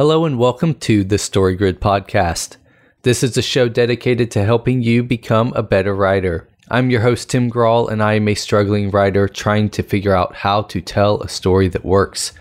[0.00, 2.56] Hello and welcome to the Story Grid podcast.
[3.02, 6.48] This is a show dedicated to helping you become a better writer.
[6.70, 10.34] I'm your host, Tim Grahl, and I am a struggling writer trying to figure out
[10.34, 12.32] how to tell a story that works.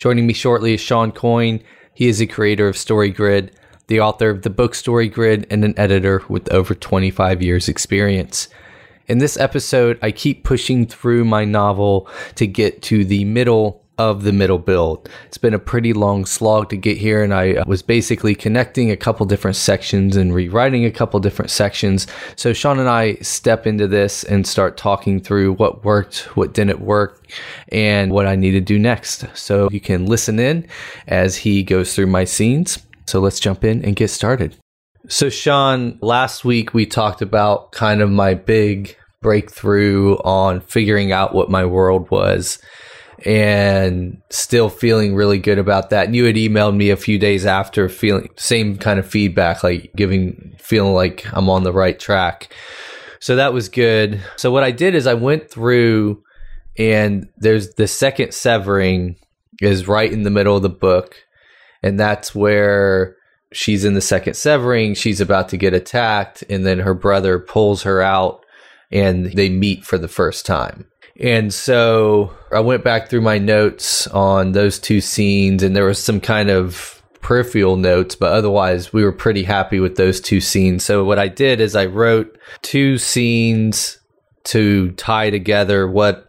[0.00, 1.62] Joining me shortly is Shawn Coyne.
[1.94, 5.64] He is the creator of Story Grid, the author of the book Story Grid, and
[5.64, 8.48] an editor with over 25 years' experience.
[9.06, 14.22] In this episode, I keep pushing through my novel to get to the middle of
[14.24, 15.08] the middle build.
[15.26, 18.90] It's been a pretty long slog to get here, and I uh, was basically connecting
[18.90, 22.06] a couple different sections and rewriting a couple different sections.
[22.36, 26.80] So Shawn and I step into this and start talking through what worked, what didn't
[26.80, 27.26] work,
[27.68, 29.24] and what I need to do next.
[29.34, 30.68] So you can listen in
[31.06, 32.78] as he goes through my scenes.
[33.06, 34.56] So let's jump in and get started.
[35.08, 41.34] So, Sean, last week we talked about kind of my big breakthrough on figuring out
[41.34, 42.58] what my world was
[43.26, 46.06] and still feeling really good about that.
[46.06, 49.90] And you had emailed me a few days after feeling same kind of feedback, like
[49.96, 52.54] giving feeling like I'm on the right track.
[53.18, 54.22] So that was good.
[54.36, 56.22] So what I did is I went through
[56.78, 59.16] and there's the second severing
[59.60, 61.16] is right in the middle of the book.
[61.82, 63.16] And that's where
[63.52, 64.94] she's in the second severing.
[64.94, 66.44] She's about to get attacked.
[66.48, 68.44] And then her brother pulls her out
[68.92, 70.86] and they meet for the first time.
[71.20, 76.02] And so I went back through my notes on those two scenes, and there was
[76.02, 80.84] some kind of peripheral notes, but otherwise we were pretty happy with those two scenes.
[80.84, 83.98] So what I did is I wrote two scenes
[84.44, 86.28] to tie together what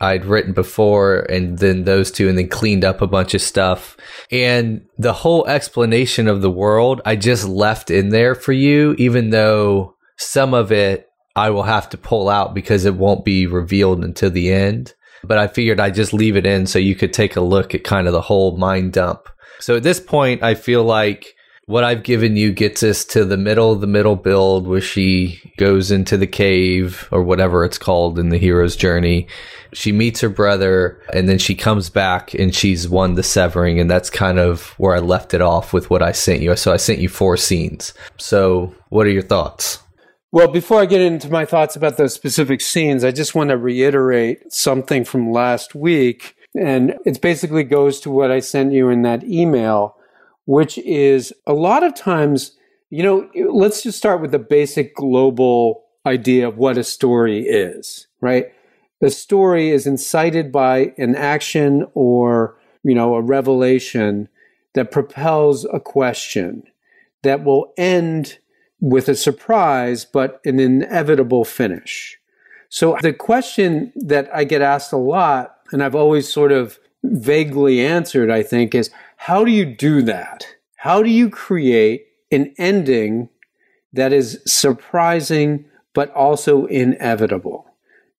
[0.00, 3.98] I'd written before and then those two and then cleaned up a bunch of stuff.
[4.30, 9.28] And the whole explanation of the world I just left in there for you, even
[9.28, 14.04] though some of it I will have to pull out because it won't be revealed
[14.04, 14.94] until the end.
[15.22, 17.84] But I figured I'd just leave it in so you could take a look at
[17.84, 19.28] kind of the whole mind dump.
[19.60, 23.36] So at this point, I feel like what I've given you gets us to the
[23.36, 28.18] middle of the middle build where she goes into the cave or whatever it's called
[28.18, 29.28] in the hero's journey.
[29.72, 33.78] She meets her brother and then she comes back and she's won the severing.
[33.78, 36.56] And that's kind of where I left it off with what I sent you.
[36.56, 37.94] So I sent you four scenes.
[38.16, 39.78] So what are your thoughts?
[40.32, 43.56] Well, before I get into my thoughts about those specific scenes, I just want to
[43.56, 46.36] reiterate something from last week.
[46.54, 49.96] And it basically goes to what I sent you in that email,
[50.44, 52.56] which is a lot of times,
[52.90, 58.06] you know, let's just start with the basic global idea of what a story is,
[58.20, 58.46] right?
[59.00, 64.28] The story is incited by an action or, you know, a revelation
[64.74, 66.62] that propels a question
[67.22, 68.38] that will end
[68.80, 72.18] with a surprise, but an inevitable finish.
[72.68, 77.80] So the question that I get asked a lot, and I've always sort of vaguely
[77.80, 80.46] answered, I think, is how do you do that?
[80.76, 83.28] How do you create an ending
[83.92, 85.64] that is surprising,
[85.94, 87.66] but also inevitable?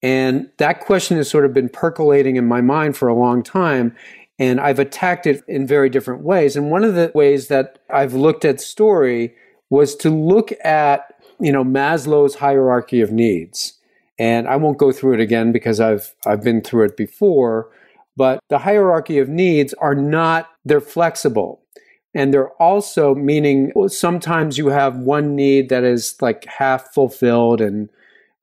[0.04, 3.96] And that question has sort of been percolating in my mind for a long time.
[4.38, 6.56] And I've attacked it in very different ways.
[6.56, 9.36] And one of the ways that I've looked at story
[9.72, 13.80] was to look at, you know, Maslow's hierarchy of needs.
[14.20, 17.72] And I won't go through it again because I've I've been through it before,
[18.16, 21.64] but the hierarchy of needs are not they're flexible.
[22.14, 27.90] And they're also meaning sometimes you have one need that is like half fulfilled and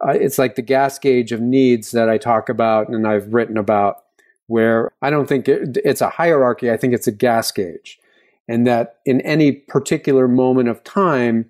[0.01, 3.59] uh, it's like the gas gauge of needs that I talk about and I've written
[3.59, 4.05] about
[4.47, 8.01] where I don't think it, it's a hierarchy, I think it's a gas gauge
[8.49, 11.49] and that in any particular moment of time,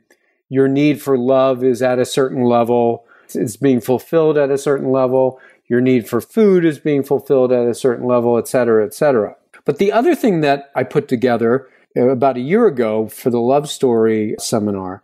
[0.48, 3.04] your need for love is at a certain level,
[3.34, 7.66] it's being fulfilled at a certain level, your need for food is being fulfilled at
[7.66, 9.36] a certain level, et cetera, et cetera.
[9.64, 13.40] But the other thing that I put together uh, about a year ago for the
[13.40, 15.02] love story seminar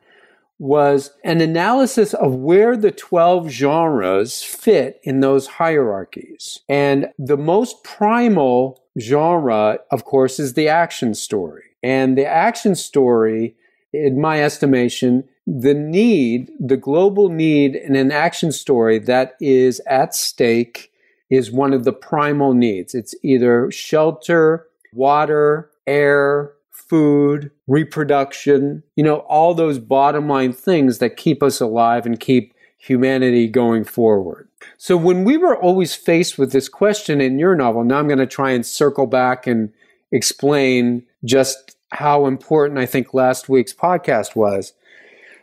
[0.58, 6.60] was an analysis of where the 12 genres fit in those hierarchies.
[6.68, 11.64] And the most primal genre, of course, is the action story.
[11.84, 13.54] And the action story,
[13.92, 20.14] in my estimation, the need, the global need in an action story that is at
[20.14, 20.90] stake
[21.28, 22.94] is one of the primal needs.
[22.94, 31.18] It's either shelter, water, air, food, reproduction, you know, all those bottom line things that
[31.18, 34.48] keep us alive and keep humanity going forward.
[34.78, 38.18] So when we were always faced with this question in your novel, now I'm going
[38.20, 39.70] to try and circle back and
[40.12, 44.72] explain just how important I think last week's podcast was.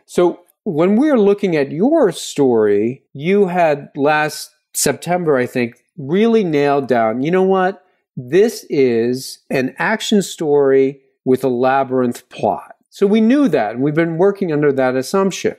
[0.06, 6.44] So, when we are looking at your story, you had last September, I think, really
[6.44, 7.84] nailed down, you know what?
[8.16, 12.76] This is an action story with a labyrinth plot.
[12.90, 15.56] So we knew that, and we've been working under that assumption.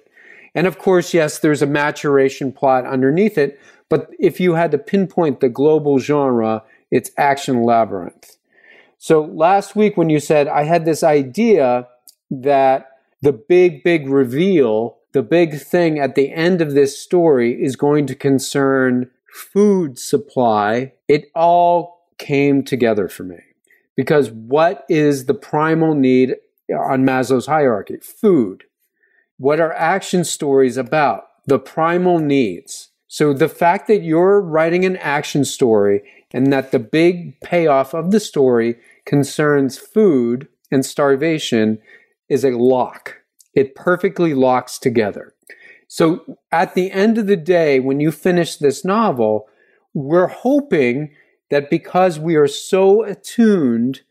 [0.56, 3.60] And of course, yes, there's a maturation plot underneath it,
[3.90, 8.33] but if you had to pinpoint the global genre, it's action labyrinth.
[9.04, 11.90] So last week when you said I had this idea
[12.32, 12.88] that
[13.22, 18.08] the big, big reveal, the big thing at the end of this story is going
[18.08, 23.40] to concern food supply, it all came together for me.
[23.98, 26.38] Because what is the primal need
[26.74, 27.98] on Maslow's hierarchy?
[27.98, 28.64] Food.
[29.38, 31.26] What are action stories about?
[31.46, 32.92] The primal needs.
[33.10, 38.12] So the fact that you're writing an action story and that the big payoff of
[38.12, 41.80] the story concerns food and starvation
[42.30, 43.18] is a lock.
[43.54, 45.34] It perfectly locks together.
[45.88, 49.48] So at the end of the day, when you finish this novel,
[49.94, 51.14] we're hoping
[51.52, 54.02] that because we are so attuned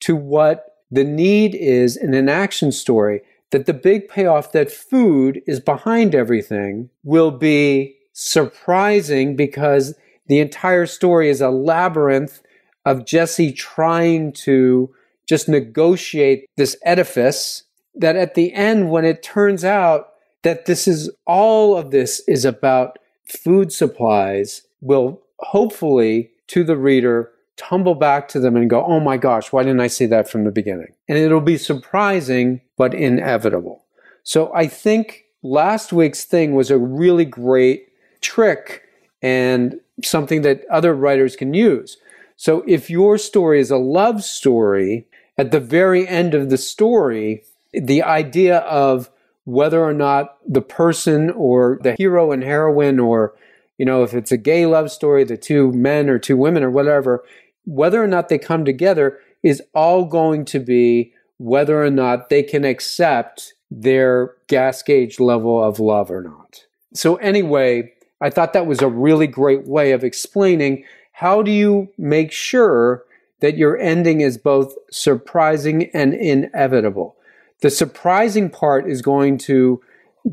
[0.00, 3.22] to what the need is in an action story,
[3.52, 9.94] that the big payoff that food is behind everything will be surprising because
[10.26, 12.42] the entire story is a labyrinth
[12.90, 14.92] of Jesse trying to
[15.26, 17.62] just negotiate this edifice
[17.94, 22.44] that at the end, when it turns out that this is all of this is
[22.44, 28.98] about food supplies, will hopefully to the reader tumble back to them and go, oh
[28.98, 30.94] my gosh, why didn't I see that from the beginning?
[31.08, 33.84] And it'll be surprising, but inevitable.
[34.24, 37.88] So I think last week's thing was a really great
[38.20, 38.82] trick
[39.22, 41.98] and something that other writers can use.
[42.40, 45.06] So if your story is a love story,
[45.36, 47.44] at the very end of the story,
[47.74, 49.10] the idea of
[49.44, 53.34] whether or not the person or the hero and heroine or
[53.76, 56.70] you know if it's a gay love story the two men or two women or
[56.70, 57.22] whatever
[57.66, 62.42] whether or not they come together is all going to be whether or not they
[62.42, 66.64] can accept their gas gauge level of love or not.
[66.94, 67.92] So anyway
[68.22, 70.84] i thought that was a really great way of explaining
[71.20, 73.04] how do you make sure
[73.40, 77.16] that your ending is both surprising and inevitable
[77.60, 79.80] the surprising part is going to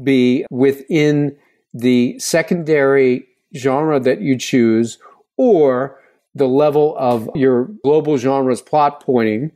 [0.04, 1.36] be within
[1.74, 4.98] the secondary genre that you choose
[5.38, 6.00] or
[6.36, 9.52] the level of your global genre's plot pointing,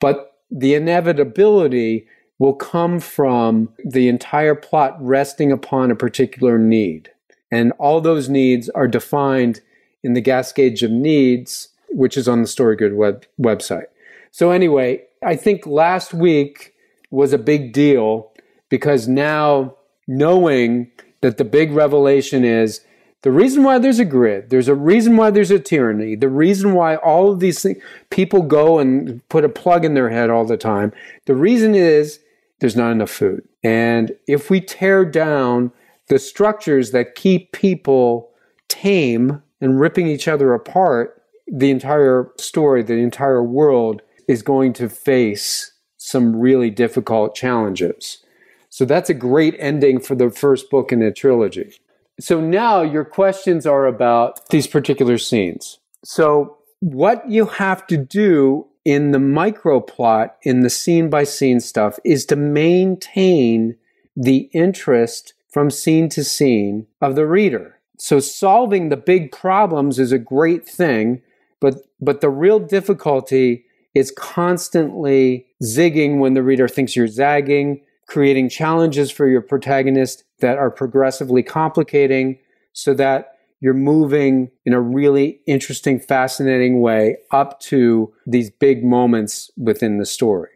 [0.00, 2.06] but the inevitability
[2.38, 7.10] will come from the entire plot resting upon a particular need.
[7.50, 9.60] And all those needs are defined
[10.02, 13.86] in the gas gauge of needs, which is on the StoryGrid web, website.
[14.30, 16.74] So anyway, I think last week
[17.10, 18.32] was a big deal
[18.68, 19.74] because now
[20.06, 22.80] knowing that the big revelation is
[23.22, 26.72] the reason why there's a grid, there's a reason why there's a tyranny, the reason
[26.72, 30.46] why all of these things, people go and put a plug in their head all
[30.46, 30.92] the time.
[31.26, 32.20] The reason is
[32.60, 33.46] there's not enough food.
[33.62, 35.70] And if we tear down
[36.08, 38.30] the structures that keep people
[38.68, 44.88] tame and ripping each other apart, the entire story, the entire world is going to
[44.88, 48.24] face some really difficult challenges.
[48.68, 51.74] So that's a great ending for the first book in the trilogy.
[52.20, 55.78] So now your questions are about these particular scenes.
[56.04, 61.60] So what you have to do in the micro plot, in the scene by scene
[61.60, 63.76] stuff, is to maintain
[64.16, 67.79] the interest from scene to scene of the reader.
[68.00, 71.20] So solving the big problems is a great thing,
[71.60, 78.48] but, but the real difficulty is constantly zigging when the reader thinks you're zagging, creating
[78.48, 82.38] challenges for your protagonist that are progressively complicating
[82.72, 89.50] so that you're moving in a really interesting, fascinating way up to these big moments
[89.58, 90.48] within the story.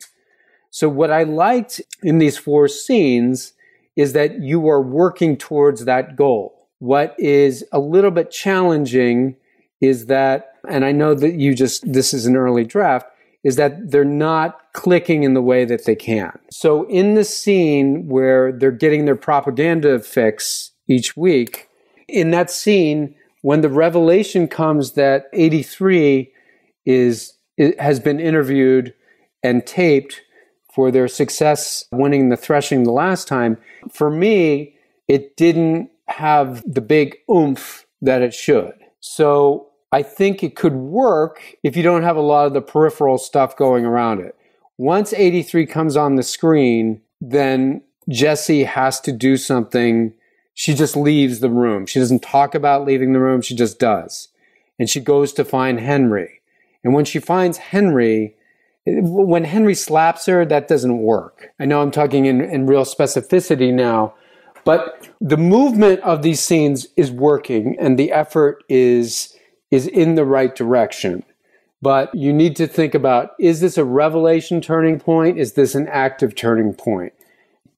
[0.71, 3.53] So, what I liked in these four scenes
[3.97, 6.54] is that you are working towards that goal.
[6.85, 9.37] What is a little bit challenging
[9.81, 13.07] is that, and I know that you just, this is an early draft,
[13.43, 16.39] is that they're not clicking in the way that they can.
[16.51, 21.71] So in the scene where they're getting their propaganda fix each week,
[22.07, 26.31] in that scene, when the revelation comes that 83
[26.85, 27.33] is,
[27.79, 28.93] has been interviewed
[29.43, 30.21] and taped
[30.75, 33.57] for their success winning the threshing the last time,
[33.91, 34.77] for me,
[35.09, 38.75] it didn't have the big oomph that it should.
[39.01, 43.19] So I think it could work if you don't have a lot of the peripheral
[43.19, 44.37] stuff going around it.
[44.77, 50.13] Once 83 comes on the screen, then Jesse has to do something.
[50.53, 51.87] She just leaves the room.
[51.87, 53.41] She doesn't talk about leaving the room.
[53.41, 54.29] She just does.
[54.79, 56.41] And she goes to find Henry.
[56.83, 58.37] And when she finds Henry,
[58.87, 61.51] when Henry slaps her, that doesn't work.
[61.59, 64.15] I know I'm talking in, in real specificity now,
[64.65, 69.37] but the movement of these scenes is working and the effort is
[69.71, 71.25] is in the right direction.
[71.83, 75.39] But you need to think about is this a revelation turning point?
[75.39, 77.13] Is this an active turning point?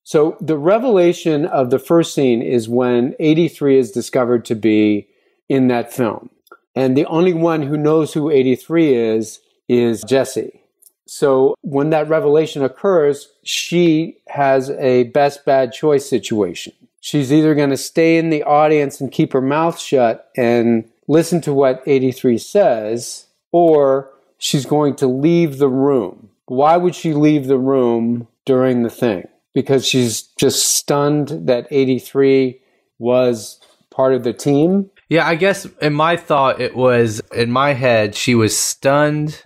[0.05, 5.09] So the revelation of the first scene is when 83 is discovered to be
[5.49, 6.31] in that film.
[6.77, 10.63] And the only one who knows who 83 is is Jesse.
[11.07, 16.73] So when that revelation occurs, she has a best bad choice situation.
[17.01, 21.41] She's either going to stay in the audience and keep her mouth shut and listen
[21.43, 26.31] to what 83 says, or she's going to leave the room.
[26.47, 29.29] Why would she leave the room during the thing?
[29.55, 32.61] Because she's just stunned that 83
[32.99, 33.61] was
[33.91, 34.91] part of the team.
[35.09, 39.45] Yeah, I guess in my thought, it was in my head, she was stunned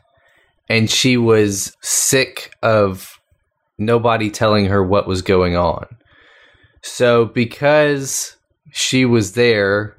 [0.70, 3.18] and she was sick of
[3.76, 5.84] nobody telling her what was going on.
[6.82, 8.36] So because
[8.70, 9.96] she was there,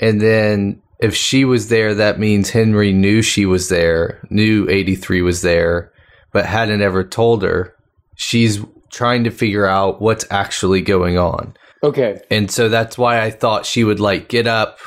[0.00, 5.20] and then if she was there, that means Henry knew she was there, knew 83
[5.20, 5.92] was there,
[6.32, 7.74] but hadn't ever told her.
[8.16, 11.54] She's trying to figure out what's actually going on.
[11.82, 12.22] Okay.
[12.30, 14.78] And so that's why I thought she would like get up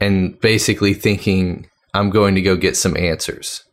[0.00, 3.64] and basically thinking, I'm going to go get some answers.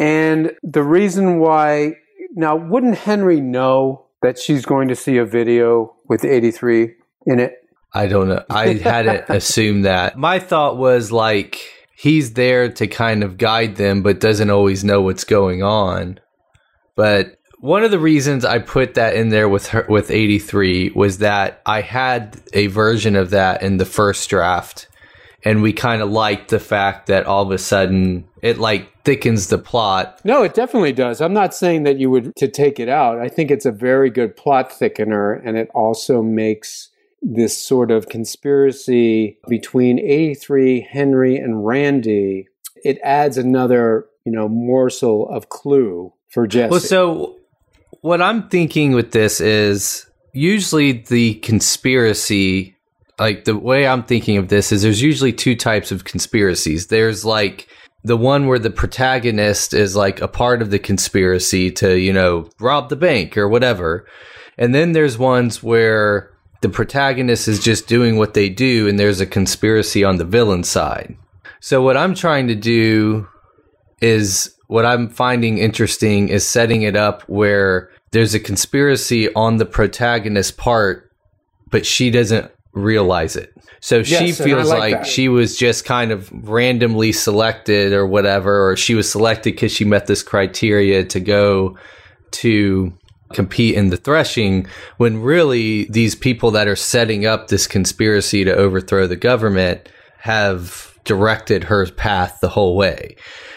[0.00, 1.96] And the reason why
[2.34, 6.94] now wouldn't Henry know that she's going to see a video with 83
[7.26, 7.54] in it?
[7.92, 8.42] I don't know.
[8.48, 10.16] I hadn't assumed that.
[10.16, 11.60] My thought was like
[11.94, 16.18] he's there to kind of guide them but doesn't always know what's going on.
[16.96, 21.18] But one of the reasons I put that in there with her with 83 was
[21.18, 24.88] that I had a version of that in the first draft
[25.44, 29.48] and we kind of liked the fact that all of a sudden it like thickens
[29.48, 30.20] the plot.
[30.24, 31.20] No, it definitely does.
[31.20, 33.18] I'm not saying that you would to take it out.
[33.18, 36.88] I think it's a very good plot thickener and it also makes
[37.22, 42.48] this sort of conspiracy between 83 Henry and Randy
[42.84, 46.70] it adds another, you know, morsel of clue for Jesse.
[46.70, 47.38] Well, so
[48.00, 52.76] what I'm thinking with this is usually the conspiracy
[53.18, 56.86] like the way I'm thinking of this is there's usually two types of conspiracies.
[56.86, 57.68] There's like
[58.02, 62.48] the one where the protagonist is like a part of the conspiracy to, you know,
[62.58, 64.06] rob the bank or whatever.
[64.56, 66.30] And then there's ones where
[66.62, 70.64] the protagonist is just doing what they do and there's a conspiracy on the villain
[70.64, 71.16] side.
[71.60, 73.28] So what I'm trying to do
[74.00, 79.66] is what I'm finding interesting is setting it up where there's a conspiracy on the
[79.66, 81.10] protagonist part,
[81.70, 83.52] but she doesn't realize it.
[83.80, 88.70] So yes, she feels like, like she was just kind of randomly selected or whatever,
[88.70, 91.78] or she was selected because she met this criteria to go
[92.32, 92.92] to
[93.32, 98.54] compete in the threshing when really these people that are setting up this conspiracy to
[98.54, 103.16] overthrow the government have directed her path the whole way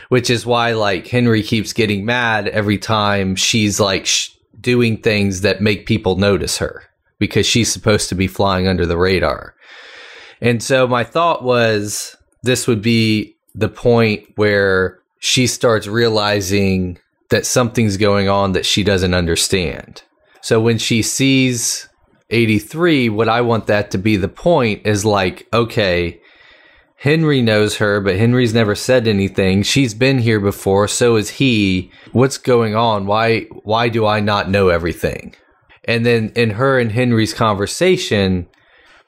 [0.10, 4.30] which is why like henry keeps getting mad every time she's like sh-
[4.62, 6.84] doing things that make people notice her
[7.24, 9.56] because she's supposed to be flying under the radar.
[10.42, 17.00] And so my thought was this would be the point where she starts realizing
[17.30, 20.04] that something's going on that she doesn't understand.
[20.42, 21.88] So when she sees
[22.30, 26.20] 83, what I want that to be the point is like, okay,
[26.98, 29.64] Henry knows her, but Henry's never said anything.
[29.64, 31.90] She's been here before, so is he.
[32.12, 33.06] What's going on?
[33.06, 35.36] Why why do I not know everything?
[35.86, 38.48] And then in her and Henry's conversation,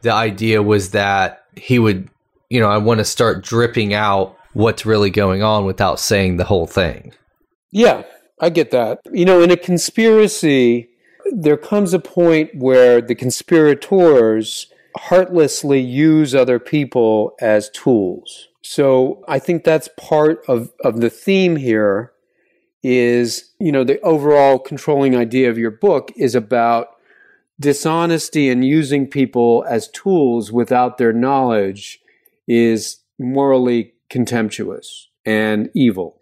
[0.02, 2.10] the idea was that he would,
[2.50, 6.44] you know, I want to start dripping out what's really going on without saying the
[6.46, 7.14] whole thing.
[7.72, 8.04] Yeah,
[8.40, 9.00] I get that.
[9.12, 10.90] You know, in a conspiracy,
[11.32, 14.68] there comes a point where the conspirators
[14.98, 18.48] heartlessly use other people as tools.
[18.62, 22.14] So I think that's part of, of the theme here
[22.86, 26.90] is, you know, the overall controlling idea of your book is about
[27.60, 32.00] dishonesty and using people as tools without their knowledge
[32.48, 36.22] is morally contemptuous and evil.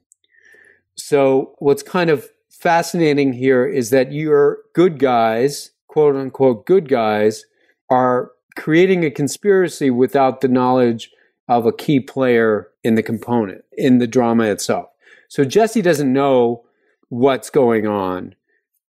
[0.96, 7.46] So what's kind of fascinating here is that your good guys, quote unquote good guys,
[7.90, 11.12] are creating a conspiracy without the knowledge
[11.50, 14.93] of a key player in the component, in the drama itself.
[15.34, 16.64] So Jesse doesn't know
[17.10, 18.36] what's going on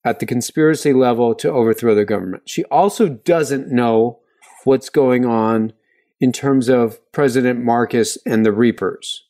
[0.04, 2.50] at the conspiracy level to overthrow the government.
[2.50, 4.18] She also doesn't know
[4.64, 5.72] what's going on
[6.20, 9.24] in terms of President Marcus and the Reapers.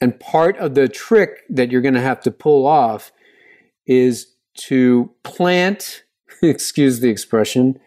[0.00, 3.10] And part of the trick that you're going to have to pull off
[3.84, 4.28] is
[4.68, 6.04] to plant,
[6.40, 7.80] excuse the expression,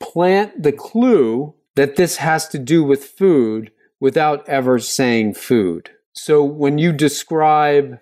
[0.00, 5.90] plant the clue that this has to do with food without ever saying food.
[6.14, 8.00] So when you describe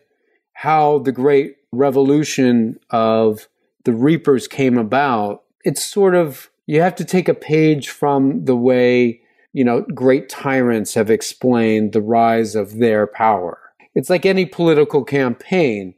[0.55, 3.49] how the great revolution of
[3.85, 8.57] the reapers came about, it's sort of, you have to take a page from the
[8.57, 9.21] way,
[9.53, 13.59] you know, great tyrants have explained the rise of their power.
[13.95, 15.95] It's like any political campaign.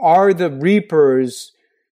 [0.00, 1.52] Are the reapers,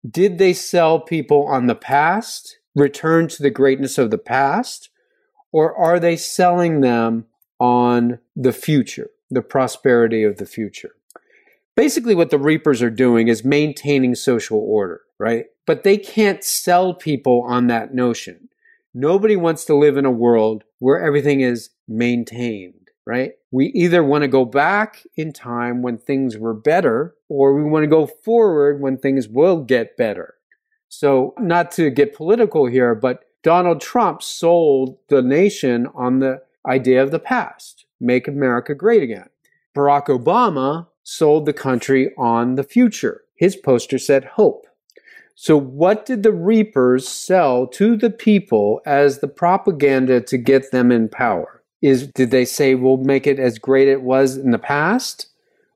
[0.08, 4.90] did they sell people on the past, return to the greatness of the past,
[5.52, 7.26] or are they selling them
[7.58, 10.94] on the future, the prosperity of the future?
[11.76, 15.46] Basically, what the reapers are doing is maintaining social order, right?
[15.66, 18.48] But they can't sell people on that notion.
[18.92, 23.32] Nobody wants to live in a world where everything is maintained, right?
[23.52, 27.84] We either want to go back in time when things were better, or we want
[27.84, 30.34] to go forward when things will get better.
[30.88, 37.02] So, not to get political here, but Donald Trump sold the nation on the idea
[37.02, 39.28] of the past make America great again.
[39.76, 43.22] Barack Obama sold the country on the future.
[43.34, 44.66] His poster said hope.
[45.34, 50.92] So, what did the reapers sell to the people as the propaganda to get them
[50.92, 51.62] in power?
[51.82, 55.26] Is did they say we'll make it as great it was in the past,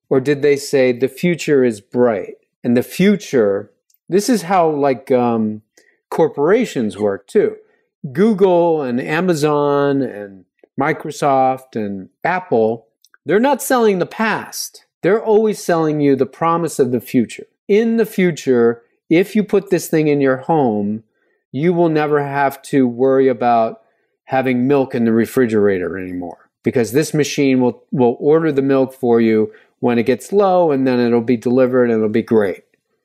[0.09, 3.73] or did they say the future is bright and the future?
[4.09, 5.63] This is how like um,
[6.11, 7.57] corporations work too.
[8.13, 10.45] Google and Amazon and
[10.79, 12.87] Microsoft and Apple,
[13.25, 14.84] they're not selling the past.
[15.05, 17.45] They're always selling you the promise of the future.
[17.69, 21.05] In the future, if you put this thing in your home,
[21.53, 23.83] you will never have to worry about
[24.25, 29.21] having milk in the refrigerator anymore because this machine will, will order the milk for
[29.21, 32.65] you when it gets low and then it'll be delivered and it'll be great.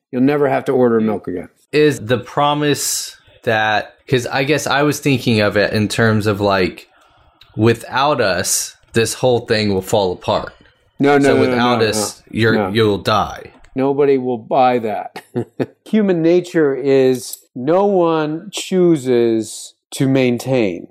[0.10, 1.50] You'll never have to order milk again.
[1.74, 6.40] Is the promise that, because I guess I was thinking of it in terms of
[6.40, 6.88] like,
[7.58, 10.54] without us, this whole thing will fall apart.
[11.00, 12.70] No, no, so no, without no, us, no, you're no.
[12.70, 13.54] you'll die.
[13.76, 15.24] Nobody will buy that.
[15.86, 20.88] Human nature is no one chooses to maintain.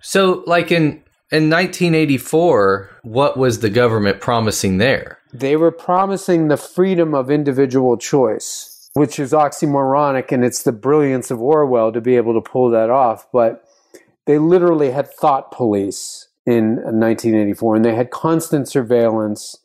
[0.00, 5.18] So, like in in 1984, what was the government promising there?
[5.32, 11.30] They were promising the freedom of individual choice, which is oxymoronic, and it's the brilliance
[11.30, 13.26] of Orwell to be able to pull that off.
[13.32, 13.64] But
[14.26, 19.58] they literally had thought police in 1984, and they had constant surveillance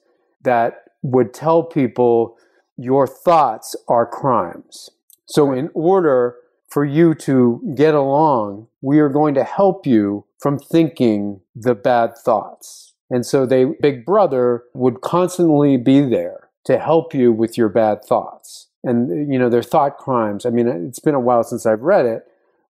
[0.43, 2.37] that would tell people
[2.77, 4.89] your thoughts are crimes.
[5.25, 6.35] So, in order
[6.69, 12.17] for you to get along, we are going to help you from thinking the bad
[12.17, 12.93] thoughts.
[13.09, 18.03] And so they, Big Brother would constantly be there to help you with your bad
[18.03, 18.67] thoughts.
[18.83, 20.45] And, you know, their thought crimes.
[20.45, 22.23] I mean, it's been a while since I've read it,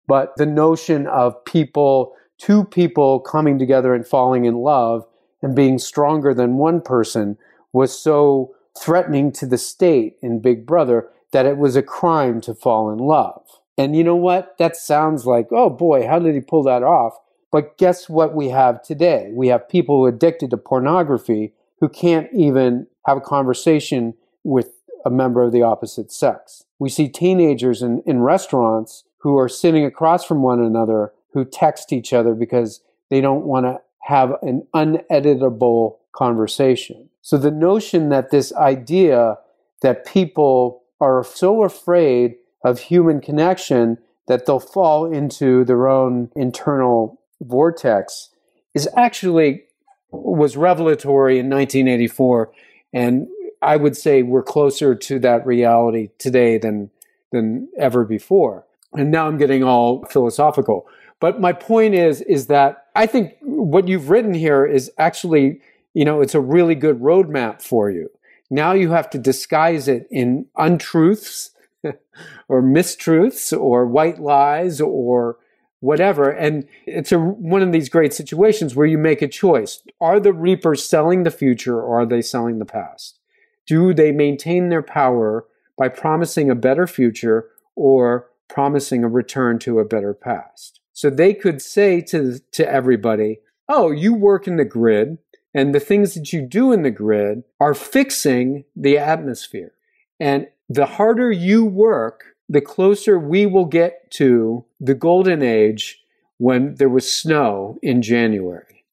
[0.08, 5.06] but the notion of people, two people coming together and falling in love
[5.42, 7.38] and being stronger than one person
[7.74, 12.54] was so threatening to the state in Big Brother that it was a crime to
[12.54, 13.44] fall in love.
[13.78, 14.58] And you know what?
[14.58, 17.14] That sounds like, oh boy, how did he pull that off?
[17.52, 19.32] But guess what we have today?
[19.34, 24.72] We have people addicted to pornography who can't even have a conversation with
[25.06, 26.64] a member of the opposite sex.
[26.80, 31.94] We see teenagers in, in restaurants who are sitting across from one another who text
[31.94, 37.10] each other because they don't want to have an uneditable conversation.
[37.22, 39.38] So the notion that this idea
[39.84, 47.22] that people are so afraid of human connection that they'll fall into their own internal
[47.40, 48.30] vortex
[48.74, 49.64] is actually
[50.10, 52.52] was revelatory in 1984
[52.94, 53.28] and
[53.62, 56.90] I would say we're closer to that reality today than
[57.32, 58.66] than ever before.
[58.94, 60.88] And now I'm getting all philosophical.
[61.20, 65.62] But my point is is that I think what you've written here is actually,
[65.94, 68.10] you know, it's a really good roadmap for you.
[68.50, 71.52] Now you have to disguise it in untruths
[71.84, 75.38] or mistruths or white lies or
[75.80, 76.30] whatever.
[76.30, 79.84] And it's a, one of these great situations where you make a choice.
[80.00, 83.20] Are the reapers selling the future or are they selling the past?
[83.66, 85.46] Do they maintain their power
[85.78, 90.80] by promising a better future or promising a return to a better past?
[90.98, 95.20] So they could say to, to everybody, oh, you work in the grid
[95.54, 99.74] and the things that you do in the grid are fixing the atmosphere.
[100.20, 106.04] And the harder you work, the closer we will get to the golden age
[106.40, 108.84] when there was snow in January.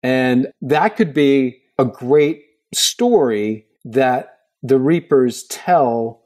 [0.00, 6.22] And that could be a great story that the reapers tell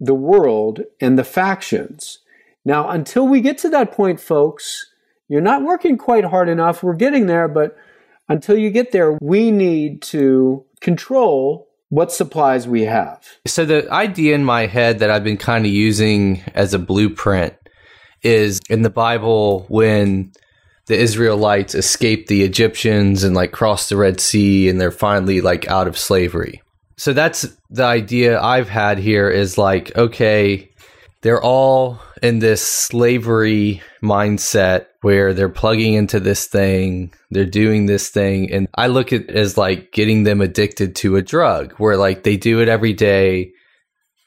[0.00, 2.18] the world and the factions.
[2.64, 4.86] Now, until we get to that point, folks,
[5.28, 6.82] you're not working quite hard enough.
[6.82, 7.76] We're getting there, but
[8.28, 13.26] until you get there, we need to control what supplies we have.
[13.46, 17.54] So, the idea in my head that I've been kind of using as a blueprint
[18.22, 20.32] is in the Bible when
[20.86, 25.68] the Israelites escaped the Egyptians and like crossed the Red Sea and they're finally like
[25.68, 26.62] out of slavery.
[26.96, 30.69] So that's the idea I've had here is like, okay,
[31.22, 38.08] they're all in this slavery mindset where they're plugging into this thing, they're doing this
[38.08, 38.50] thing.
[38.52, 42.22] And I look at it as like getting them addicted to a drug where like
[42.22, 43.52] they do it every day.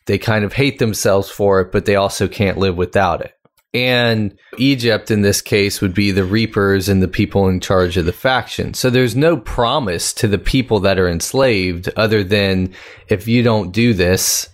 [0.06, 3.34] They kind of hate themselves for it, but they also can't live without it.
[3.74, 8.06] And Egypt, in this case, would be the reapers and the people in charge of
[8.06, 8.76] the faction.
[8.76, 12.74] So there's no promise to the people that are enslaved other than
[13.08, 14.50] if you don't do this,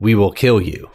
[0.00, 0.90] we will kill you.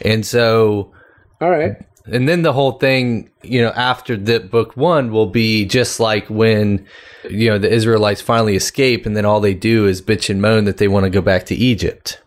[0.00, 0.92] And so.
[1.40, 1.76] All right.
[2.06, 6.28] And then the whole thing, you know, after the book one will be just like
[6.30, 6.86] when,
[7.28, 10.64] you know, the Israelites finally escape and then all they do is bitch and moan
[10.64, 12.22] that they want to go back to Egypt.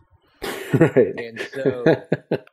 [0.73, 1.13] right.
[1.17, 1.83] And so,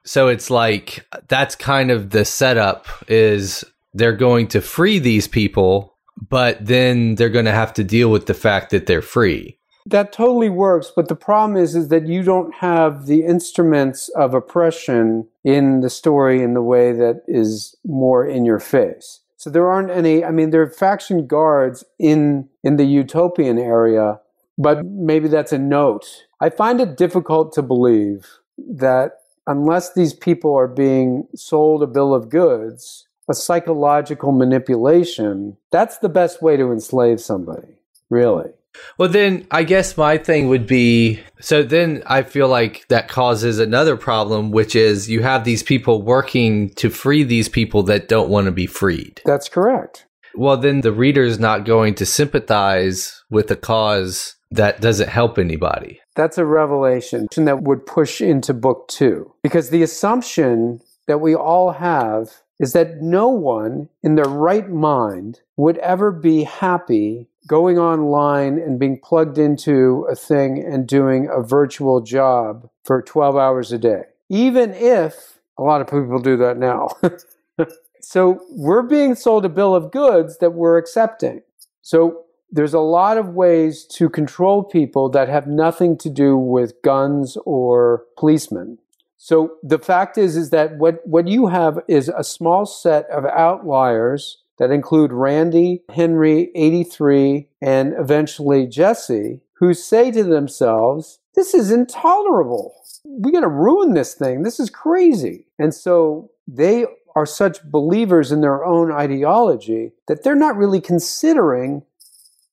[0.05, 5.97] so it's like that's kind of the setup is they're going to free these people,
[6.29, 9.59] but then they're going to have to deal with the fact that they're free.
[9.87, 14.35] That totally works, but the problem is is that you don't have the instruments of
[14.35, 19.21] oppression in the story in the way that is more in your face.
[19.37, 24.21] So there aren't any I mean there are faction guards in in the utopian area,
[24.59, 28.27] but maybe that's a note I find it difficult to believe
[28.59, 35.99] that unless these people are being sold a bill of goods, a psychological manipulation, that's
[35.99, 37.79] the best way to enslave somebody,
[38.11, 38.51] really.
[38.99, 43.59] Well, then I guess my thing would be so then I feel like that causes
[43.59, 48.31] another problem, which is you have these people working to free these people that don't
[48.31, 49.21] want to be freed.
[49.25, 50.07] That's correct.
[50.35, 56.01] Well, then the reader's not going to sympathize with a cause that doesn't help anybody.
[56.15, 59.33] That's a revelation that would push into book two.
[59.43, 65.41] Because the assumption that we all have is that no one in their right mind
[65.57, 71.43] would ever be happy going online and being plugged into a thing and doing a
[71.43, 74.03] virtual job for 12 hours a day.
[74.29, 76.89] Even if a lot of people do that now.
[78.01, 81.43] so we're being sold a bill of goods that we're accepting.
[81.83, 86.81] So there's a lot of ways to control people that have nothing to do with
[86.83, 88.79] guns or policemen.
[89.17, 93.25] So the fact is, is that what, what you have is a small set of
[93.25, 101.71] outliers that include Randy, Henry, 83, and eventually Jesse, who say to themselves, this is
[101.71, 102.75] intolerable.
[103.05, 104.43] We got to ruin this thing.
[104.43, 105.47] This is crazy.
[105.59, 111.83] And so they are such believers in their own ideology that they're not really considering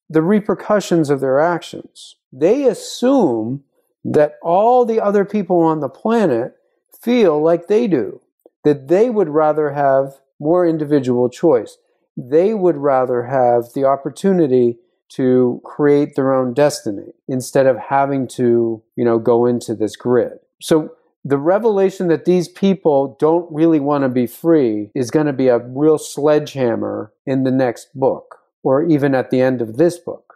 [0.10, 2.16] the repercussions of their actions.
[2.32, 3.64] They assume
[4.06, 6.56] that all the other people on the planet
[7.02, 8.22] feel like they do,
[8.64, 11.78] that they would rather have more individual choice.
[12.16, 14.78] They would rather have the opportunity
[15.10, 20.40] to create their own destiny instead of having to, you know, go into this grid.
[20.62, 25.34] So the revelation that these people don't really want to be free is going to
[25.34, 29.98] be a real sledgehammer in the next book or even at the end of this
[29.98, 30.36] book.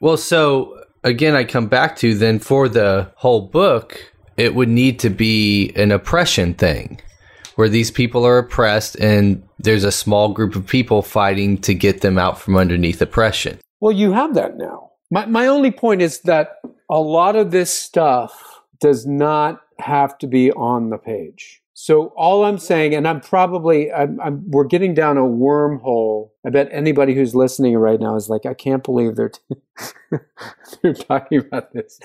[0.00, 4.98] Well, so again, I come back to then for the whole book, it would need
[5.00, 7.00] to be an oppression thing
[7.56, 12.00] where these people are oppressed and there's a small group of people fighting to get
[12.00, 13.58] them out from underneath oppression.
[13.80, 14.92] Well, you have that now.
[15.10, 20.26] My, my only point is that a lot of this stuff does not have to
[20.26, 21.62] be on the page.
[21.78, 26.30] So all I'm saying, and I'm probably, I'm, I'm, we're getting down a wormhole.
[26.46, 29.56] I bet anybody who's listening right now is like, I can't believe they're t-
[30.82, 32.00] they're talking about this.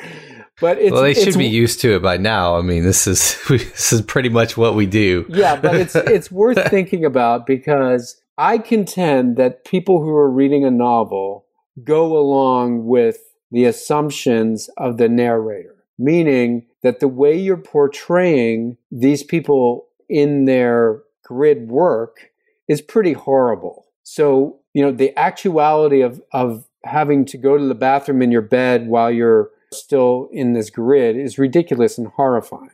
[0.60, 2.58] But it's, well, they should be used to it by now.
[2.58, 5.26] I mean, this is this is pretty much what we do.
[5.30, 10.66] yeah, but it's it's worth thinking about because I contend that people who are reading
[10.66, 11.46] a novel
[11.82, 13.20] go along with
[13.52, 21.02] the assumptions of the narrator, meaning that the way you're portraying these people in their
[21.24, 22.32] grid work
[22.68, 23.88] is pretty horrible.
[24.04, 28.42] So, you know, the actuality of, of having to go to the bathroom in your
[28.42, 32.70] bed while you're still in this grid is ridiculous and horrifying.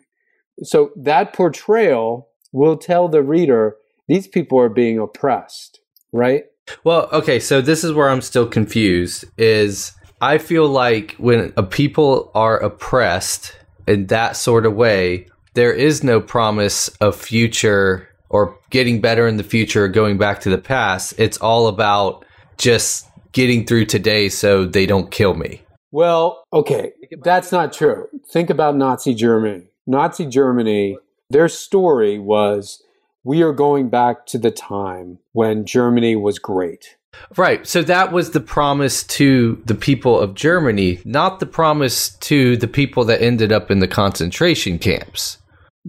[0.63, 3.75] So that portrayal will tell the reader
[4.07, 5.79] these people are being oppressed,
[6.11, 6.45] right?
[6.83, 12.31] Well, okay, so this is where I'm still confused is I feel like when people
[12.33, 13.55] are oppressed
[13.87, 19.37] in that sort of way, there is no promise of future or getting better in
[19.37, 21.13] the future or going back to the past.
[21.17, 22.25] It's all about
[22.57, 25.61] just getting through today so they don't kill me.
[25.91, 26.91] Well, okay,
[27.23, 28.07] that's not true.
[28.29, 29.69] Think about Nazi Germany.
[29.85, 30.97] Nazi Germany,
[31.29, 32.83] their story was
[33.23, 36.96] we are going back to the time when Germany was great.
[37.35, 37.67] Right.
[37.67, 42.67] So that was the promise to the people of Germany, not the promise to the
[42.67, 45.37] people that ended up in the concentration camps.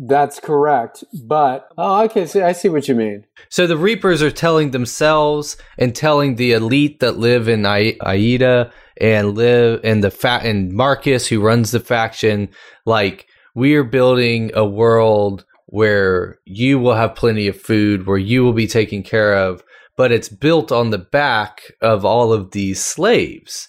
[0.00, 1.02] That's correct.
[1.24, 3.24] But, oh, okay, see, I see what you mean.
[3.48, 8.72] So the Reapers are telling themselves and telling the elite that live in I- Aida
[9.00, 12.48] and live in the fa- and Marcus who runs the faction
[12.86, 18.44] like we are building a world where you will have plenty of food, where you
[18.44, 19.62] will be taken care of,
[19.98, 23.68] but it's built on the back of all of these slaves.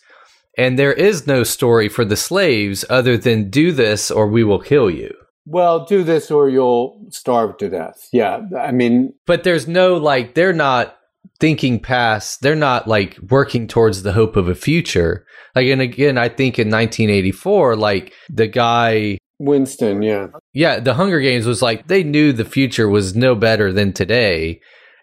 [0.58, 4.60] And there is no story for the slaves other than do this or we will
[4.60, 5.12] kill you.
[5.48, 8.08] Well, do this or you'll starve to death.
[8.14, 8.42] Yeah.
[8.58, 10.96] I mean, but there's no like, they're not
[11.40, 15.26] thinking past, they're not like working towards the hope of a future.
[15.56, 20.28] Like, and again, I think in 1984, like the guy Winston, yeah.
[20.54, 24.60] Yeah, the Hunger Games was like they knew the future was no better than today.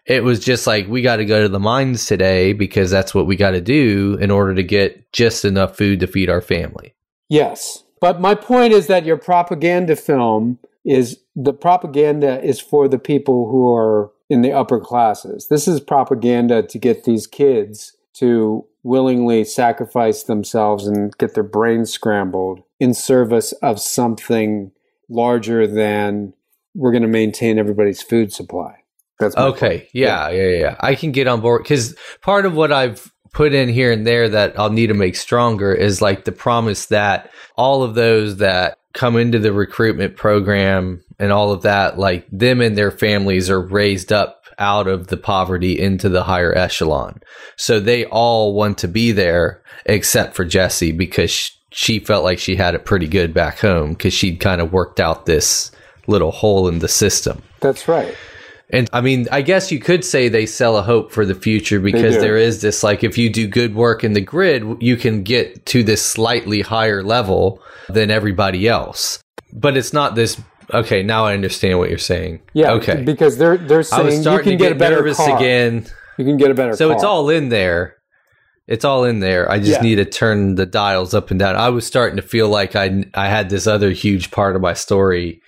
[0.07, 3.27] It was just like we got to go to the mines today because that's what
[3.27, 6.95] we got to do in order to get just enough food to feed our family.
[7.29, 7.83] Yes.
[7.99, 13.49] But my point is that your propaganda film is the propaganda is for the people
[13.49, 15.47] who are in the upper classes.
[15.49, 21.91] This is propaganda to get these kids to willingly sacrifice themselves and get their brains
[21.91, 24.71] scrambled in service of something
[25.09, 26.33] larger than
[26.73, 28.76] we're going to maintain everybody's food supply.
[29.19, 29.89] That's okay.
[29.93, 30.75] Yeah, yeah, yeah, yeah.
[30.79, 34.29] I can get on board because part of what I've put in here and there
[34.29, 38.77] that I'll need to make stronger is like the promise that all of those that
[38.93, 43.61] come into the recruitment program and all of that, like them and their families are
[43.61, 47.21] raised up out of the poverty into the higher echelon.
[47.57, 52.55] So they all want to be there except for Jesse because she felt like she
[52.55, 55.71] had it pretty good back home because she'd kind of worked out this
[56.07, 57.43] little hole in the system.
[57.59, 58.15] That's right.
[58.69, 61.79] And I mean, I guess you could say they sell a hope for the future
[61.79, 65.23] because there is this like, if you do good work in the grid, you can
[65.23, 69.19] get to this slightly higher level than everybody else.
[69.53, 70.41] But it's not this
[70.73, 72.41] Okay, now I understand what you're saying.
[72.53, 72.73] Yeah.
[72.73, 73.01] Okay.
[73.03, 75.37] Because they're they're saying you can get, get, a better nervous car.
[75.37, 75.85] again.
[76.17, 76.75] You can get a better.
[76.75, 76.95] So car.
[76.95, 77.95] it's all in there.
[78.67, 79.49] It's all in there.
[79.49, 79.81] I just yeah.
[79.81, 81.55] need to turn the dials up and down.
[81.55, 84.73] I was starting to feel like I I had this other huge part of my
[84.73, 85.41] story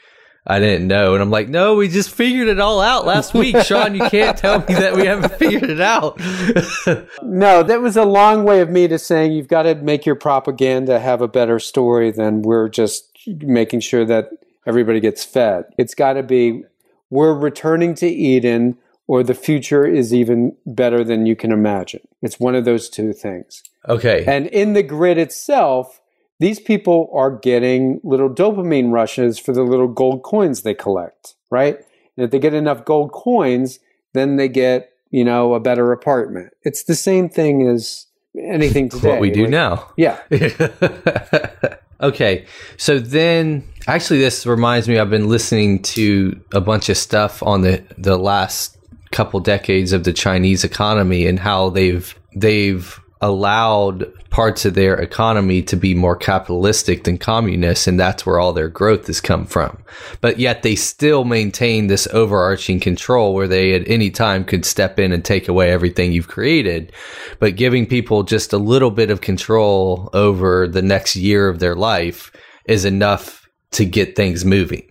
[0.50, 3.56] I didn't know, and I'm like, no, we just figured it all out last week,
[3.58, 3.94] Shawn.
[3.94, 6.18] You can't tell me that we haven't figured it out.
[7.22, 10.16] no, that was a long way of me to saying you've got to make your
[10.16, 14.32] propaganda have a better story than we're just making sure that
[14.66, 15.66] everybody gets fed.
[15.78, 16.64] It's got to be
[17.12, 22.02] we're returning to Eden or the future is even better than you can imagine.
[22.24, 23.64] It's one of those two things.
[23.88, 24.24] Okay.
[24.28, 26.02] And in the grid itself,
[26.39, 31.78] these people are getting little dopamine rushes for the little gold coins they collect, right?
[32.17, 33.80] And if they get enough gold coins,
[34.13, 36.54] then they get, you know, a better apartment.
[36.63, 39.10] It's the same thing as anything today.
[39.10, 39.91] what we do like, now.
[39.97, 40.19] Yeah.
[42.02, 42.45] Okay.
[42.78, 47.62] So then actually this reminds me I've been listening to a bunch of stuff on
[47.62, 48.78] the the last
[49.12, 55.62] couple decades of the Chinese economy and how they've they've allowed parts of their economy
[55.62, 59.77] to be more capitalistic than communist and that's where all their growth has come from.
[60.21, 64.99] But yet they still maintain this overarching control where they at any time could step
[64.99, 66.93] in and take away everything you've created
[67.39, 71.75] but giving people just a little bit of control over the next year of their
[71.75, 72.32] life
[72.67, 74.88] is enough to get things moving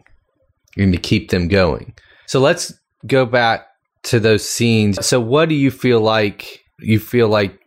[0.76, 1.94] and to keep them going.
[2.26, 2.72] So let's
[3.06, 3.66] go back
[4.04, 5.04] to those scenes.
[5.06, 7.57] So what do you feel like you feel like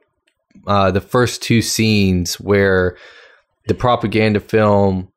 [0.68, 2.98] uh, the first two scenes where
[3.68, 5.08] the propaganda film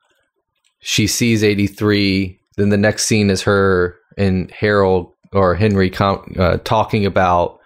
[0.80, 6.59] she sees 83 then the next scene is her and harold or henry com- uh,
[6.59, 7.59] talking about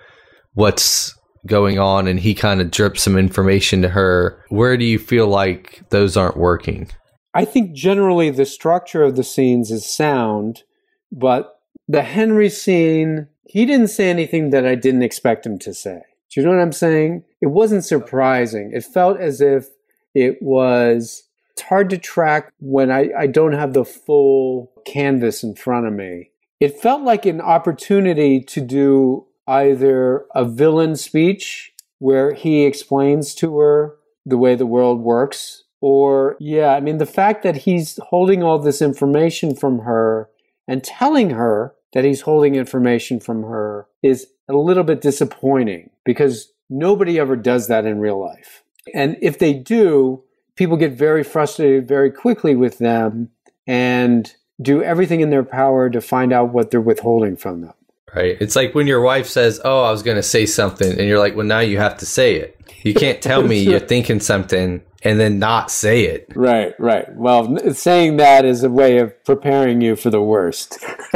[0.54, 1.14] what's
[1.46, 4.44] going on and he kind of drips some information to her.
[4.48, 6.90] Where do you feel like those aren't working?
[7.32, 10.64] I think generally the structure of the scenes is sound
[11.10, 16.02] but the henry scene he didn't say anything that i didn't expect him to say
[16.30, 17.24] do you know what I'm saying?
[17.40, 18.72] It wasn't surprising.
[18.74, 19.68] It felt as if
[20.14, 21.24] it was.
[21.52, 25.92] It's hard to track when I, I don't have the full canvas in front of
[25.92, 26.30] me.
[26.60, 33.58] It felt like an opportunity to do either a villain speech where he explains to
[33.58, 38.42] her the way the world works Or, yeah, I mean, the fact that he's holding
[38.42, 40.28] all this information from her
[40.66, 46.52] and telling her that he's holding information from her is a little bit disappointing because
[46.70, 48.62] nobody ever does that in real life.
[48.94, 50.22] And if they do,
[50.56, 53.30] people get very frustrated very quickly with them
[53.66, 57.74] and do everything in their power to find out what they're withholding from them.
[58.14, 58.38] Right.
[58.40, 60.90] It's like when your wife says, Oh, I was going to say something.
[60.90, 62.58] And you're like, Well, now you have to say it.
[62.82, 66.26] You can't tell me you're thinking something and then not say it.
[66.34, 67.06] Right, right.
[67.14, 70.78] Well, saying that is a way of preparing you for the worst.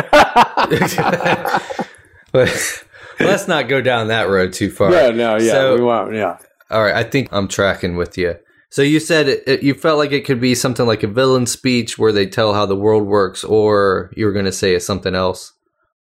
[2.33, 2.85] but
[3.21, 4.93] let's not go down that road too far.
[4.93, 6.15] Yeah, no, yeah, so, we won't.
[6.15, 6.39] Yeah.
[6.71, 6.95] All right.
[6.95, 8.37] I think I'm tracking with you.
[8.71, 11.47] So you said it, it, you felt like it could be something like a villain
[11.47, 15.15] speech where they tell how the world works, or you were going to say something
[15.15, 15.53] else.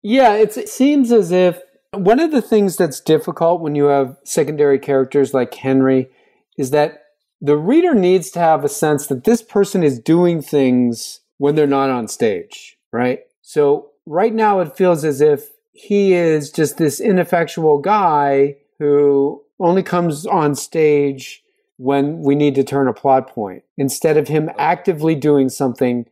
[0.01, 1.59] Yeah, it seems as if
[1.93, 6.09] one of the things that's difficult when you have secondary characters like Henry
[6.57, 7.03] is that
[7.39, 11.67] the reader needs to have a sense that this person is doing things when they're
[11.67, 13.19] not on stage, right?
[13.41, 15.45] So right now it feels as if
[15.77, 21.43] he is just this ineffectual guy who only comes on stage
[21.77, 26.07] when we need to turn a plot point instead of him actively doing something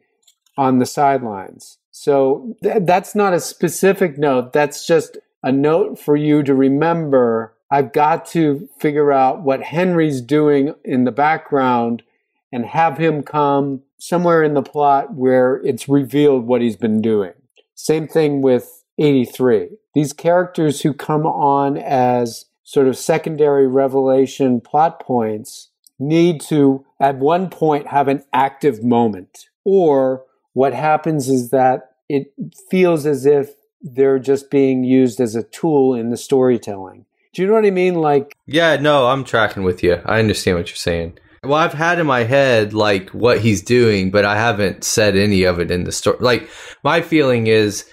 [0.56, 1.80] on the sidelines.
[1.89, 4.54] So th- that's not a specific note.
[4.54, 7.56] That's just a note for you to remember.
[7.71, 12.04] I've got to figure out what Henry's doing in the background
[12.51, 17.34] and have him come somewhere in the plot where it's revealed what he's been doing.
[17.73, 19.69] Same thing with 83.
[19.93, 27.17] These characters who come on as sort of secondary revelation plot points need to, at
[27.17, 29.49] one point, have an active moment.
[29.63, 32.34] Or what happens is that it
[32.69, 37.05] feels as if they're just being used as a tool in the storytelling.
[37.34, 37.95] Do you know what I mean?
[37.95, 40.01] Like, yeah, no, I'm tracking with you.
[40.05, 41.19] I understand what you're saying.
[41.43, 45.43] Well, I've had in my head like what he's doing, but I haven't said any
[45.43, 46.17] of it in the story.
[46.19, 46.49] Like,
[46.84, 47.86] my feeling is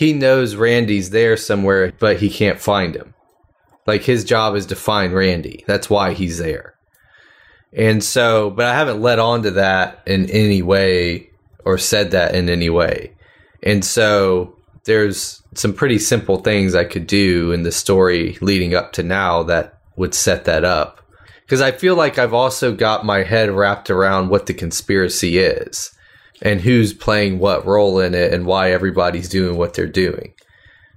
[0.00, 3.12] he knows Randy's there somewhere, but he can't find him.
[3.86, 5.62] Like his job is to find Randy.
[5.66, 6.72] That's why he's there.
[7.74, 11.28] And so, but I haven't led on to that in any way
[11.66, 13.12] or said that in any way.
[13.62, 18.94] And so there's some pretty simple things I could do in the story leading up
[18.94, 21.06] to now that would set that up.
[21.42, 25.92] Because I feel like I've also got my head wrapped around what the conspiracy is
[26.42, 30.34] and who's playing what role in it and why everybody's doing what they're doing.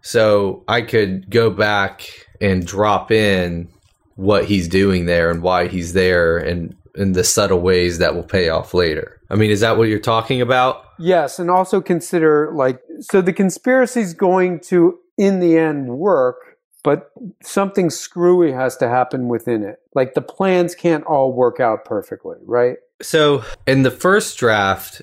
[0.02, 2.10] So I could go back
[2.42, 3.70] and drop in
[4.16, 8.24] what he's doing there and why he's there and in the subtle ways that will
[8.24, 9.20] pay off later.
[9.30, 10.86] I mean, is that what you're talking about?
[11.00, 16.58] Yes, and also consider like so the conspiracy is going to in the end work,
[16.84, 19.80] but something screwy has to happen within it.
[19.96, 22.78] Like the plans can't all work out perfectly, right?
[23.02, 25.02] So, in the first draft,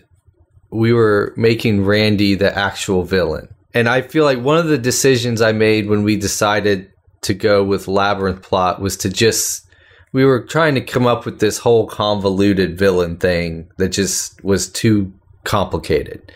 [0.70, 3.48] we were making Randy the actual villain.
[3.74, 6.90] And I feel like one of the decisions I made when we decided
[7.22, 9.66] to go with Labyrinth Plot was to just
[10.12, 14.68] we were trying to come up with this whole convoluted villain thing that just was
[14.68, 15.12] too
[15.44, 16.32] complicated.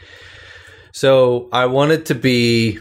[0.93, 2.79] So I wanted to be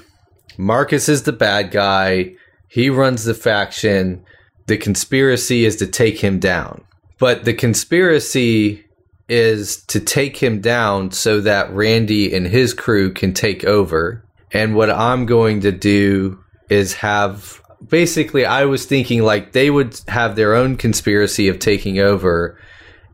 [0.57, 2.35] Marcus is the bad guy.
[2.67, 4.23] He runs the faction.
[4.67, 6.83] The conspiracy is to take him down.
[7.17, 8.82] But the conspiracy
[9.29, 14.23] is to take him down so that Randy and his crew can take over.
[14.51, 19.99] And what I'm going to do is have basically I was thinking like they would
[20.07, 22.59] have their own conspiracy of taking over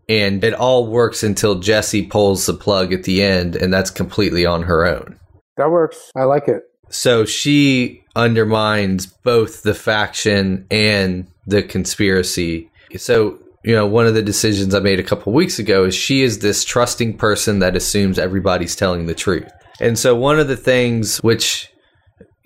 [0.08, 4.46] and it all works until Jesse pulls the plug at the end and that's completely
[4.46, 5.20] on her own.
[5.58, 6.12] That works.
[6.16, 6.64] I like it.
[6.90, 12.72] So she undermines both the faction and the conspiracy.
[12.98, 16.22] So, you know, one of the decisions I made a couple weeks ago is she
[16.22, 19.52] is this trusting person that assumes everybody's telling the truth.
[19.82, 21.72] And so one of the things which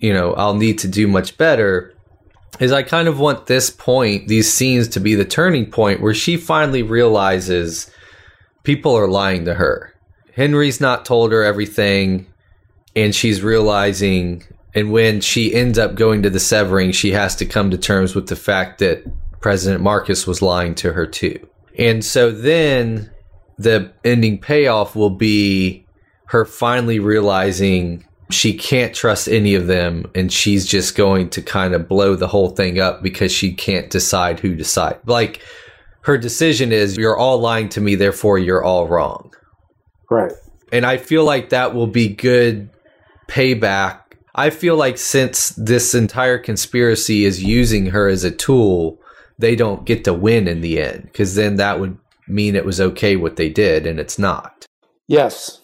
[0.04, 1.94] you know, I'll need to do much better
[2.60, 6.12] is I kind of want this point, these scenes to be the turning point where
[6.12, 7.90] she finally realizes
[8.64, 9.94] people are lying to her.
[10.34, 12.26] Henry's not told her everything,
[12.94, 17.46] and she's realizing, and when she ends up going to the severing, she has to
[17.46, 19.04] come to terms with the fact that
[19.44, 21.38] President Marcus was lying to her too.
[21.78, 23.10] And so then
[23.58, 25.84] the ending payoff will be
[26.28, 31.74] her finally realizing she can't trust any of them and she's just going to kind
[31.74, 35.42] of blow the whole thing up because she can't decide who decide like
[36.04, 39.30] her decision is you're all lying to me therefore you're all wrong.
[40.10, 40.32] Right.
[40.72, 42.70] And i feel like that will be good
[43.28, 44.00] payback.
[44.34, 49.02] I feel like since this entire conspiracy is using her as a tool
[49.38, 52.80] they don't get to win in the end because then that would mean it was
[52.80, 54.66] okay what they did, and it's not.
[55.08, 55.60] Yes.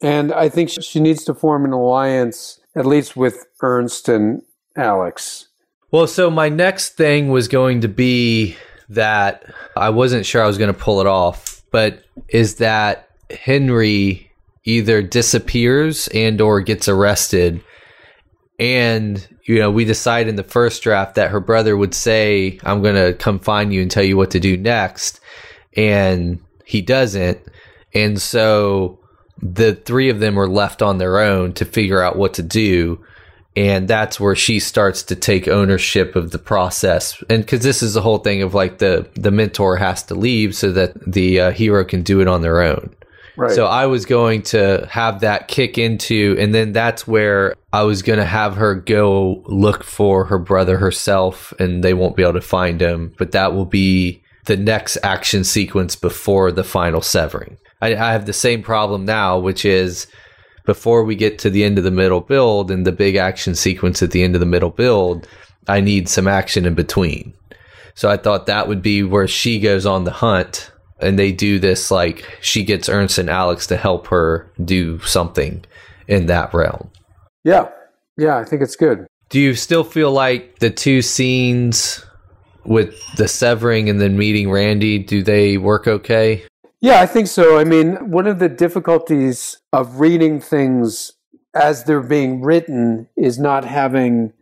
[0.00, 4.42] And I think she needs to form an alliance, at least with Ernst and
[4.76, 5.48] Alex.
[5.90, 8.56] Well, so my next thing was going to be
[8.90, 9.44] that
[9.76, 14.30] I wasn't sure I was going to pull it off, but is that Henry
[14.64, 17.62] either disappears and or gets arrested
[18.58, 22.82] and you know we decide in the first draft that her brother would say i'm
[22.82, 25.20] going to come find you and tell you what to do next
[25.76, 27.40] and he doesn't.
[27.94, 28.98] And so
[29.40, 33.02] the three of them are left on their own to figure out what to do
[33.56, 37.20] and that's where she starts to take ownership of the process.
[37.28, 40.54] And because this is the whole thing of like the the mentor has to leave
[40.54, 42.94] so that the uh, hero can do it on their own
[43.38, 43.52] Right.
[43.52, 48.02] So I was going to have that kick into, and then that's where I was
[48.02, 52.32] going to have her go look for her brother herself, and they won't be able
[52.32, 53.14] to find him.
[53.16, 57.58] But that will be the next action sequence before the final severing.
[57.80, 60.08] I, I have the same problem now, which is
[60.66, 64.02] before we get to the end of the middle build and the big action sequence
[64.02, 65.28] at the end of the middle build,
[65.68, 67.34] I need some action in between.
[67.94, 71.58] So I thought that would be where she goes on the hunt and they do
[71.58, 75.64] this like she gets Ernst and Alex to help her do something
[76.06, 76.90] in that realm.
[77.44, 77.68] Yeah.
[78.16, 79.06] Yeah, I think it's good.
[79.28, 82.04] Do you still feel like the two scenes
[82.64, 86.44] with the severing and then meeting Randy, do they work okay?
[86.80, 87.58] Yeah, I think so.
[87.58, 91.12] I mean, one of the difficulties of reading things
[91.54, 94.32] as they're being written is not having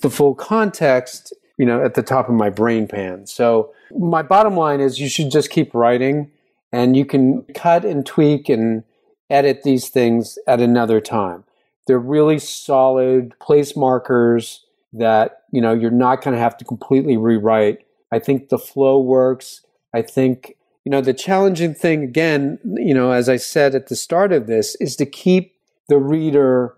[0.00, 3.24] the full context, you know, at the top of my brain pan.
[3.24, 6.28] So my bottom line is you should just keep writing
[6.72, 8.82] and you can cut and tweak and
[9.30, 11.44] edit these things at another time.
[11.86, 17.16] They're really solid place markers that, you know, you're not going to have to completely
[17.16, 17.86] rewrite.
[18.10, 19.60] I think the flow works.
[19.94, 23.94] I think, you know, the challenging thing again, you know, as I said at the
[23.94, 25.54] start of this is to keep
[25.88, 26.74] the reader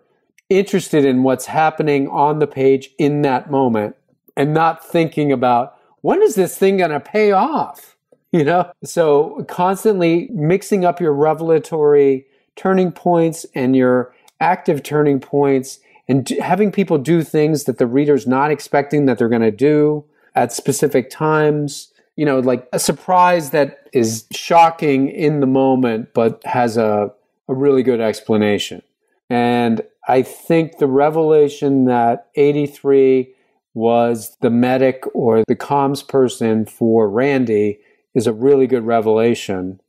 [0.50, 3.96] interested in what's happening on the page in that moment
[4.36, 7.96] and not thinking about when is this thing going to pay off?
[8.32, 12.26] You know, so constantly mixing up your revelatory
[12.56, 15.78] turning points and your active turning points
[16.08, 20.04] and having people do things that the reader's not expecting that they're going to do
[20.34, 21.92] at specific times.
[22.16, 27.12] You know, like a surprise that is shocking in the moment, but has a,
[27.48, 28.82] a really good explanation.
[29.30, 33.33] And I think the revelation that 83
[33.74, 37.80] was the medic or the comms person for Randy
[38.14, 39.80] is a really good revelation.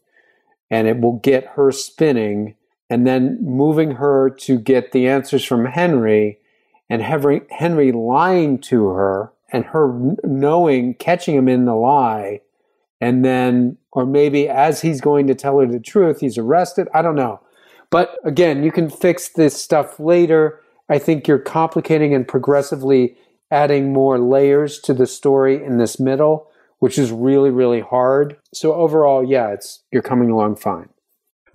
[0.71, 2.55] And it will get her spinning
[2.89, 6.39] and then moving her to get the answers from Henry
[6.89, 12.41] and Henry, Henry lying to her and her knowing, catching him in the lie.
[13.01, 16.87] And then, or maybe as he's going to tell her the truth, he's arrested.
[16.93, 17.39] I don't know.
[17.89, 20.61] But again, you can fix this stuff later.
[20.89, 23.17] I think you're complicating and progressively
[23.51, 28.37] adding more layers to the story in this middle, which is really, really hard.
[28.53, 30.89] So overall, yeah, it's you're coming along fine.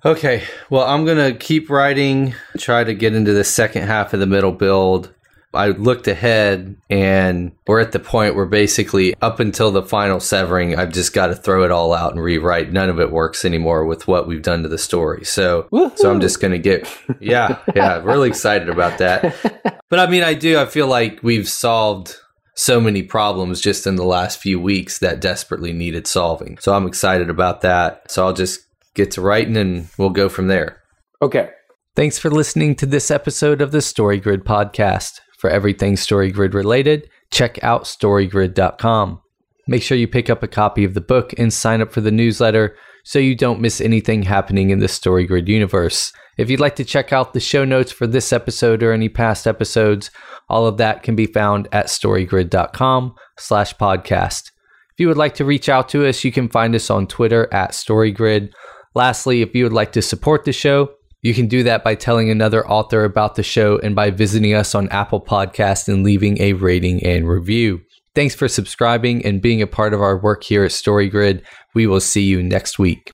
[0.05, 0.45] Okay.
[0.71, 4.27] Well, I'm going to keep writing, try to get into the second half of the
[4.27, 5.13] middle build.
[5.53, 10.77] I looked ahead and we're at the point where basically up until the final severing,
[10.77, 12.73] I've just got to throw it all out and rewrite.
[12.73, 15.25] None of it works anymore with what we've done to the story.
[15.25, 15.97] So, Woo-hoo!
[15.97, 16.89] so I'm just going to get,
[17.21, 19.35] yeah, yeah, really excited about that.
[19.91, 22.15] But I mean, I do, I feel like we've solved
[22.55, 26.59] so many problems just in the last few weeks that desperately needed solving.
[26.59, 28.09] So I'm excited about that.
[28.09, 28.61] So I'll just
[28.95, 30.81] get to writing and we'll go from there.
[31.21, 31.51] Okay.
[31.97, 35.21] Thanks for listening to this episode of the Story Grid podcast.
[35.41, 39.23] For everything StoryGrid related, check out storygrid.com.
[39.67, 42.11] Make sure you pick up a copy of the book and sign up for the
[42.11, 46.13] newsletter so you don't miss anything happening in the StoryGrid universe.
[46.37, 49.47] If you'd like to check out the show notes for this episode or any past
[49.47, 50.11] episodes,
[50.51, 54.51] all of that can be found at storygrid.com slash podcast.
[54.93, 57.49] If you would like to reach out to us, you can find us on Twitter
[57.51, 58.53] at StoryGrid.
[58.95, 60.91] Lastly, if you would like to support the show,
[61.23, 64.75] you can do that by telling another author about the show and by visiting us
[64.75, 67.83] on Apple Podcasts and leaving a rating and review.
[68.15, 71.43] Thanks for subscribing and being a part of our work here at StoryGrid.
[71.75, 73.03] We will see you next week.